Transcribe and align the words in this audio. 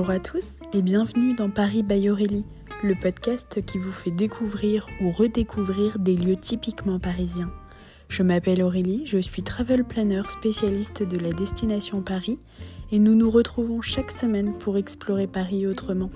Bonjour 0.00 0.14
à 0.14 0.18
tous 0.18 0.54
et 0.72 0.80
bienvenue 0.80 1.34
dans 1.34 1.50
Paris 1.50 1.82
by 1.82 2.08
Aurélie, 2.08 2.46
le 2.82 2.94
podcast 2.94 3.62
qui 3.66 3.76
vous 3.76 3.92
fait 3.92 4.10
découvrir 4.10 4.86
ou 5.02 5.10
redécouvrir 5.10 5.98
des 5.98 6.16
lieux 6.16 6.38
typiquement 6.40 6.98
parisiens. 6.98 7.52
Je 8.08 8.22
m'appelle 8.22 8.62
Aurélie, 8.62 9.02
je 9.04 9.18
suis 9.18 9.42
travel 9.42 9.84
planner 9.84 10.22
spécialiste 10.26 11.02
de 11.02 11.18
la 11.18 11.32
destination 11.32 12.00
Paris 12.00 12.38
et 12.90 12.98
nous 12.98 13.14
nous 13.14 13.28
retrouvons 13.28 13.82
chaque 13.82 14.10
semaine 14.10 14.56
pour 14.56 14.78
explorer 14.78 15.26
Paris 15.26 15.66
autrement. 15.66 16.08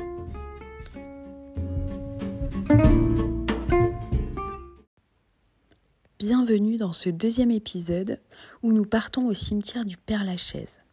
Bienvenue 6.18 6.78
dans 6.78 6.92
ce 6.94 7.10
deuxième 7.10 7.50
épisode 7.50 8.18
où 8.62 8.72
nous 8.72 8.86
partons 8.86 9.26
au 9.26 9.34
cimetière 9.34 9.84
du 9.84 9.98
Père-Lachaise. 9.98 10.83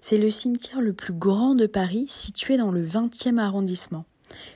C'est 0.00 0.18
le 0.18 0.30
cimetière 0.30 0.80
le 0.80 0.92
plus 0.92 1.12
grand 1.12 1.54
de 1.54 1.66
Paris, 1.66 2.06
situé 2.08 2.56
dans 2.56 2.70
le 2.70 2.84
20e 2.84 3.38
arrondissement. 3.38 4.04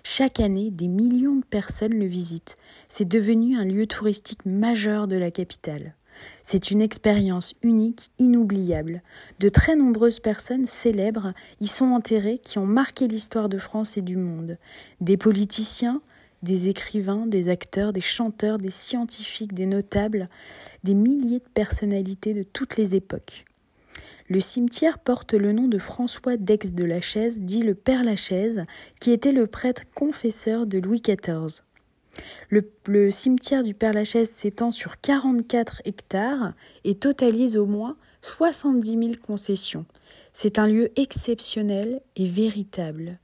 Chaque 0.04 0.40
année, 0.40 0.70
des 0.70 0.88
millions 0.88 1.36
de 1.36 1.44
personnes 1.44 1.98
le 1.98 2.06
visitent. 2.06 2.56
C'est 2.88 3.08
devenu 3.08 3.56
un 3.56 3.64
lieu 3.64 3.86
touristique 3.86 4.44
majeur 4.44 5.08
de 5.08 5.16
la 5.16 5.30
capitale. 5.30 5.94
C'est 6.42 6.70
une 6.70 6.82
expérience 6.82 7.54
unique, 7.62 8.10
inoubliable. 8.18 9.02
De 9.40 9.48
très 9.48 9.76
nombreuses 9.76 10.20
personnes 10.20 10.66
célèbres 10.66 11.32
y 11.60 11.66
sont 11.66 11.86
enterrées 11.86 12.38
qui 12.38 12.58
ont 12.58 12.66
marqué 12.66 13.08
l'histoire 13.08 13.48
de 13.48 13.58
France 13.58 13.96
et 13.96 14.02
du 14.02 14.16
monde. 14.16 14.58
Des 15.00 15.16
politiciens, 15.16 16.02
des 16.42 16.68
écrivains, 16.68 17.26
des 17.26 17.48
acteurs, 17.48 17.92
des 17.92 18.00
chanteurs, 18.00 18.58
des 18.58 18.70
scientifiques, 18.70 19.54
des 19.54 19.66
notables, 19.66 20.28
des 20.84 20.94
milliers 20.94 21.38
de 21.38 21.50
personnalités 21.54 22.34
de 22.34 22.42
toutes 22.42 22.76
les 22.76 22.94
époques. 22.94 23.44
Le 24.28 24.40
cimetière 24.40 24.98
porte 24.98 25.34
le 25.34 25.52
nom 25.52 25.68
de 25.68 25.78
François 25.78 26.36
d'Aix 26.36 26.72
de 26.72 26.84
la 26.84 27.00
Chaise, 27.00 27.40
dit 27.40 27.62
le 27.62 27.74
Père 27.74 28.04
Lachaise, 28.04 28.64
qui 29.00 29.10
était 29.10 29.32
le 29.32 29.46
prêtre 29.46 29.82
confesseur 29.94 30.66
de 30.66 30.78
Louis 30.78 31.00
XIV. 31.00 31.62
Le, 32.50 33.10
cimetière 33.10 33.62
du 33.62 33.74
Père 33.74 33.94
Lachaise 33.94 34.30
s'étend 34.30 34.70
sur 34.70 35.00
44 35.00 35.82
hectares 35.84 36.52
et 36.84 36.94
totalise 36.94 37.56
au 37.56 37.66
moins 37.66 37.96
70 38.20 38.90
000 38.90 39.12
concessions. 39.22 39.86
C'est 40.32 40.58
un 40.58 40.66
lieu 40.66 40.90
exceptionnel 40.96 42.00
et 42.16 42.28
véritable. 42.28 43.18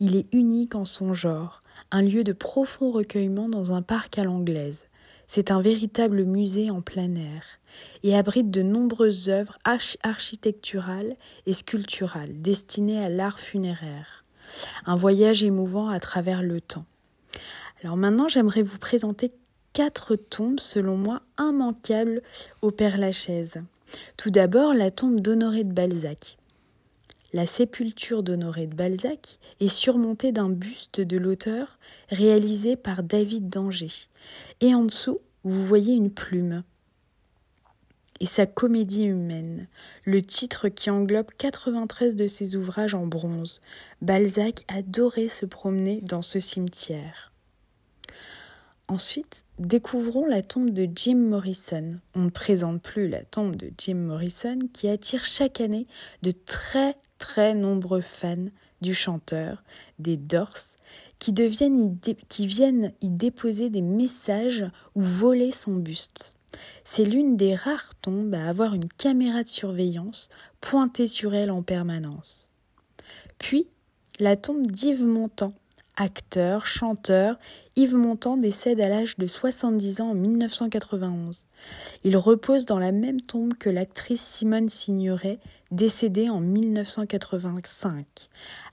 Il 0.00 0.16
est 0.16 0.32
unique 0.32 0.74
en 0.74 0.84
son 0.84 1.14
genre, 1.14 1.62
un 1.90 2.02
lieu 2.02 2.24
de 2.24 2.32
profond 2.32 2.90
recueillement 2.90 3.48
dans 3.48 3.72
un 3.72 3.82
parc 3.82 4.18
à 4.18 4.24
l'anglaise. 4.24 4.86
C'est 5.26 5.50
un 5.50 5.60
véritable 5.60 6.24
musée 6.24 6.70
en 6.70 6.80
plein 6.80 7.14
air 7.14 7.42
et 8.02 8.16
abrite 8.16 8.50
de 8.50 8.62
nombreuses 8.62 9.30
œuvres 9.30 9.58
architecturales 10.02 11.16
et 11.46 11.52
sculpturales 11.52 12.40
destinées 12.40 13.04
à 13.04 13.08
l'art 13.08 13.38
funéraire. 13.38 14.24
Un 14.86 14.96
voyage 14.96 15.42
émouvant 15.42 15.88
à 15.88 16.00
travers 16.00 16.42
le 16.42 16.60
temps. 16.60 16.84
Alors 17.82 17.96
maintenant, 17.96 18.28
j'aimerais 18.28 18.62
vous 18.62 18.78
présenter 18.78 19.32
quatre 19.72 20.16
tombes, 20.16 20.60
selon 20.60 20.96
moi, 20.96 21.22
immanquables 21.38 22.22
au 22.62 22.70
Père 22.70 22.98
Lachaise. 22.98 23.62
Tout 24.16 24.30
d'abord, 24.30 24.74
la 24.74 24.90
tombe 24.90 25.20
d'Honoré 25.20 25.64
de 25.64 25.72
Balzac. 25.72 26.38
La 27.34 27.48
sépulture 27.48 28.22
d'Honoré 28.22 28.68
de 28.68 28.76
Balzac 28.76 29.40
est 29.58 29.66
surmontée 29.66 30.30
d'un 30.30 30.48
buste 30.48 31.00
de 31.00 31.16
l'auteur 31.16 31.80
réalisé 32.08 32.76
par 32.76 33.02
David 33.02 33.48
d'Angers. 33.48 34.06
Et 34.60 34.72
en 34.72 34.84
dessous, 34.84 35.18
vous 35.42 35.64
voyez 35.66 35.94
une 35.94 36.12
plume 36.12 36.62
et 38.20 38.26
sa 38.26 38.46
comédie 38.46 39.06
humaine, 39.06 39.66
le 40.04 40.22
titre 40.22 40.68
qui 40.68 40.90
englobe 40.90 41.32
93 41.36 42.14
de 42.14 42.28
ses 42.28 42.54
ouvrages 42.54 42.94
en 42.94 43.08
bronze. 43.08 43.60
Balzac 44.00 44.64
adorait 44.68 45.26
se 45.26 45.44
promener 45.44 46.02
dans 46.02 46.22
ce 46.22 46.38
cimetière. 46.38 47.33
Ensuite, 48.86 49.44
découvrons 49.58 50.26
la 50.26 50.42
tombe 50.42 50.70
de 50.70 50.86
Jim 50.94 51.16
Morrison. 51.16 51.98
On 52.14 52.22
ne 52.22 52.30
présente 52.30 52.82
plus 52.82 53.08
la 53.08 53.24
tombe 53.24 53.56
de 53.56 53.72
Jim 53.78 53.94
Morrison 53.94 54.58
qui 54.74 54.88
attire 54.88 55.24
chaque 55.24 55.62
année 55.62 55.86
de 56.22 56.32
très 56.32 56.96
très 57.18 57.54
nombreux 57.54 58.02
fans 58.02 58.48
du 58.82 58.94
chanteur, 58.94 59.64
des 59.98 60.18
deviennent 61.32 61.98
qui 62.28 62.46
viennent 62.46 62.92
y 63.00 63.08
déposer 63.08 63.70
des 63.70 63.80
messages 63.80 64.66
ou 64.94 65.00
voler 65.00 65.50
son 65.50 65.76
buste. 65.76 66.34
C'est 66.84 67.06
l'une 67.06 67.36
des 67.36 67.54
rares 67.54 67.94
tombes 68.02 68.34
à 68.34 68.48
avoir 68.48 68.74
une 68.74 68.88
caméra 68.88 69.42
de 69.42 69.48
surveillance 69.48 70.28
pointée 70.60 71.06
sur 71.06 71.34
elle 71.34 71.50
en 71.50 71.62
permanence. 71.62 72.50
Puis, 73.38 73.66
la 74.20 74.36
tombe 74.36 74.66
d'Yves 74.66 75.04
Montand, 75.04 75.54
acteur, 75.96 76.66
chanteur, 76.66 77.38
Yves 77.76 77.96
Montand 77.96 78.36
décède 78.36 78.80
à 78.80 78.88
l'âge 78.88 79.16
de 79.18 79.26
70 79.26 80.00
ans 80.00 80.10
en 80.10 80.14
1991. 80.14 81.46
Il 82.04 82.16
repose 82.16 82.66
dans 82.66 82.78
la 82.78 82.92
même 82.92 83.20
tombe 83.20 83.54
que 83.54 83.70
l'actrice 83.70 84.22
Simone 84.22 84.68
Signoret, 84.68 85.38
décédée 85.70 86.30
en 86.30 86.40
1985, 86.40 88.06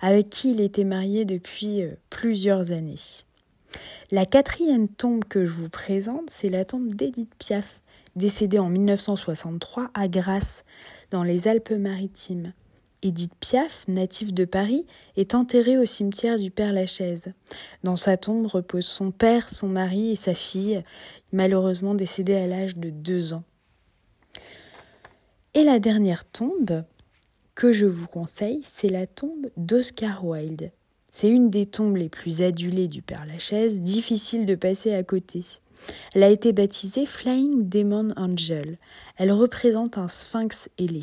avec 0.02 0.30
qui 0.30 0.52
il 0.52 0.62
était 0.62 0.84
marié 0.84 1.26
depuis 1.26 1.82
euh, 1.82 1.96
plusieurs 2.09 2.72
années. 2.72 2.96
La 4.12 4.26
quatrième 4.26 4.88
tombe 4.88 5.24
que 5.26 5.46
je 5.46 5.52
vous 5.52 5.70
présente, 5.70 6.30
c'est 6.30 6.50
la 6.50 6.66
tombe 6.66 6.94
d'Edith 6.94 7.34
Piaf, 7.36 7.82
décédée 8.16 8.59
en 8.59 8.70
1963 8.70 9.90
à 9.94 10.08
Grasse, 10.08 10.64
dans 11.12 11.24
les 11.24 11.48
Alpes-Maritimes. 11.48 12.53
Edith 13.04 13.34
Piaf, 13.40 13.88
native 13.88 14.32
de 14.32 14.46
Paris, 14.46 14.86
est 15.16 15.34
enterrée 15.34 15.78
au 15.78 15.86
cimetière 15.86 16.38
du 16.38 16.52
Père 16.52 16.72
Lachaise. 16.72 17.34
Dans 17.84 17.98
sa 17.98 18.16
tombe 18.16 18.46
reposent 18.46 18.86
son 18.86 19.10
père, 19.10 19.50
son 19.50 19.68
mari 19.68 20.12
et 20.12 20.16
sa 20.16 20.36
fille, 20.36 20.84
malheureusement 21.32 21.96
décédée 21.96 22.36
à 22.36 22.46
l'âge 22.46 22.78
de 22.78 22.92
deux 22.92 23.34
ans. 23.34 23.44
Et 25.56 25.64
la 25.64 25.80
dernière 25.80 26.26
tombe 26.26 26.84
que 27.56 27.74
je 27.74 27.88
vous 27.88 28.08
conseille, 28.08 28.62
c'est 28.64 28.90
la 28.90 29.08
tombe 29.08 29.50
d'Oscar 29.58 30.24
Wilde. 30.24 30.72
C'est 31.10 31.30
une 31.30 31.50
des 31.50 31.66
tombes 31.66 31.98
les 31.98 32.08
plus 32.08 32.44
adulées 32.44 32.88
du 32.88 33.02
Père 33.02 33.26
Lachaise, 33.26 33.82
difficile 33.82 34.46
de 34.46 34.56
passer 34.56 34.94
à 34.94 35.04
côté. 35.04 35.44
Elle 36.14 36.24
a 36.24 36.30
été 36.30 36.54
baptisée 36.54 37.08
Flying 37.08 37.68
Demon 37.68 38.14
Angel. 38.16 38.78
Elle 39.18 39.32
représente 39.32 39.98
un 39.98 40.08
sphinx 40.08 40.70
ailé. 40.78 41.02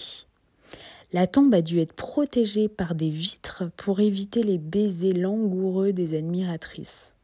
La 1.13 1.27
tombe 1.27 1.55
a 1.55 1.63
dû 1.63 1.81
être 1.81 1.95
protégée 1.95 2.69
par 2.69 2.95
des 2.95 3.09
vitres 3.09 3.71
pour 3.79 4.01
éviter 4.01 4.43
les 4.43 4.59
baisers 4.59 5.15
langoureux 5.15 5.95
des 5.95 6.15
admiratrices. 6.15 7.15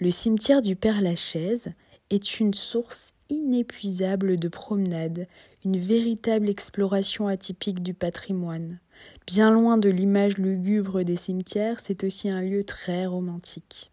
Le 0.00 0.10
cimetière 0.10 0.60
du 0.60 0.74
Père 0.74 1.00
Lachaise 1.00 1.72
est 2.10 2.40
une 2.40 2.54
source 2.54 3.12
inépuisable 3.28 4.36
de 4.36 4.48
promenades, 4.48 5.28
une 5.64 5.78
véritable 5.78 6.48
exploration 6.48 7.28
atypique 7.28 7.84
du 7.84 7.94
patrimoine. 7.94 8.80
Bien 9.28 9.52
loin 9.52 9.78
de 9.78 9.88
l'image 9.88 10.36
lugubre 10.36 11.04
des 11.04 11.16
cimetières, 11.16 11.78
c'est 11.78 12.02
aussi 12.02 12.28
un 12.28 12.42
lieu 12.42 12.64
très 12.64 13.06
romantique. 13.06 13.92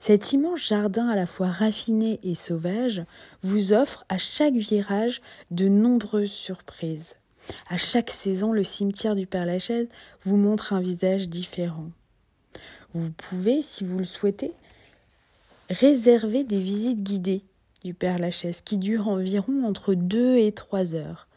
Cet 0.00 0.32
immense 0.32 0.66
jardin 0.66 1.08
à 1.08 1.14
la 1.14 1.26
fois 1.26 1.48
raffiné 1.48 2.18
et 2.24 2.34
sauvage 2.34 3.04
vous 3.42 3.72
offre 3.72 4.04
à 4.08 4.18
chaque 4.18 4.54
virage 4.54 5.22
de 5.52 5.68
nombreuses 5.68 6.32
surprises. 6.32 7.14
À 7.68 7.76
chaque 7.76 8.10
saison, 8.10 8.52
le 8.52 8.64
cimetière 8.64 9.14
du 9.14 9.26
Père 9.26 9.46
Lachaise 9.46 9.88
vous 10.22 10.36
montre 10.36 10.72
un 10.72 10.80
visage 10.80 11.28
différent. 11.28 11.90
Vous 12.92 13.10
pouvez, 13.10 13.62
si 13.62 13.84
vous 13.84 13.98
le 13.98 14.04
souhaitez, 14.04 14.52
réserver 15.70 16.44
des 16.44 16.60
visites 16.60 17.02
guidées 17.02 17.42
du 17.82 17.94
Père 17.94 18.18
Lachaise 18.18 18.60
qui 18.60 18.78
durent 18.78 19.08
environ 19.08 19.64
entre 19.64 19.94
2 19.94 20.38
et 20.38 20.52
3 20.52 20.94
heures 20.94 21.28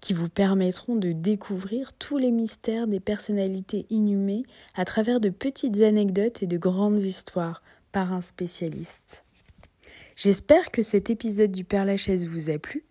qui 0.00 0.12
vous 0.12 0.28
permettront 0.28 0.96
de 0.96 1.12
découvrir 1.12 1.92
tous 1.94 2.18
les 2.18 2.30
mystères 2.30 2.86
des 2.86 3.00
personnalités 3.00 3.86
inhumées 3.90 4.44
à 4.74 4.84
travers 4.84 5.20
de 5.20 5.30
petites 5.30 5.80
anecdotes 5.80 6.42
et 6.42 6.46
de 6.46 6.58
grandes 6.58 7.02
histoires 7.02 7.62
par 7.92 8.12
un 8.12 8.20
spécialiste. 8.20 9.24
J'espère 10.16 10.70
que 10.70 10.82
cet 10.82 11.10
épisode 11.10 11.50
du 11.50 11.64
Père 11.64 11.84
Lachaise 11.84 12.26
vous 12.26 12.50
a 12.50 12.58
plu. 12.58 12.84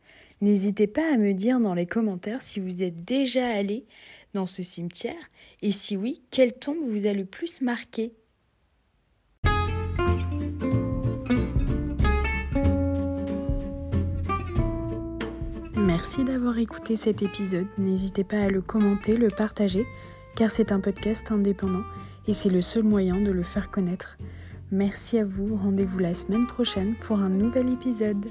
N'hésitez 0.43 0.87
pas 0.87 1.13
à 1.13 1.15
me 1.15 1.31
dire 1.31 1.61
dans 1.61 1.73
les 1.73 1.85
commentaires 1.85 2.41
si 2.41 2.59
vous 2.59 2.83
êtes 2.83 3.05
déjà 3.05 3.47
allé 3.47 3.85
dans 4.33 4.45
ce 4.45 4.61
cimetière 4.61 5.31
et 5.61 5.71
si 5.71 5.95
oui, 5.95 6.21
quelle 6.31 6.51
tombe 6.51 6.83
vous 6.83 7.05
a 7.05 7.13
le 7.13 7.23
plus 7.23 7.61
marqué 7.61 8.11
Merci 15.77 16.25
d'avoir 16.25 16.57
écouté 16.57 16.97
cet 16.97 17.21
épisode. 17.21 17.67
N'hésitez 17.77 18.25
pas 18.25 18.41
à 18.41 18.49
le 18.49 18.61
commenter, 18.61 19.15
le 19.15 19.29
partager, 19.29 19.85
car 20.35 20.51
c'est 20.51 20.73
un 20.73 20.81
podcast 20.81 21.31
indépendant 21.31 21.85
et 22.27 22.33
c'est 22.33 22.49
le 22.49 22.61
seul 22.61 22.83
moyen 22.83 23.21
de 23.21 23.31
le 23.31 23.43
faire 23.43 23.71
connaître. 23.71 24.17
Merci 24.71 25.19
à 25.19 25.23
vous, 25.23 25.55
rendez-vous 25.55 25.99
la 25.99 26.13
semaine 26.13 26.47
prochaine 26.47 26.95
pour 26.95 27.19
un 27.19 27.29
nouvel 27.29 27.71
épisode. 27.71 28.25